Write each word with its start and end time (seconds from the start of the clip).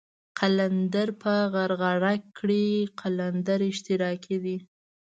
قلندر 0.39 1.07
په 1.21 1.33
غرغره 1.53 2.13
کړئ 2.37 2.67
قلندر 2.99 3.59
اشتراکي 3.71 4.37
دی. 4.43 4.57